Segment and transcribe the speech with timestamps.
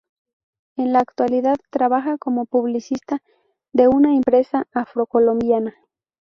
[0.77, 3.21] En la actualidad, trabaja como publicista
[3.71, 5.75] de una empresa afrocolombiana.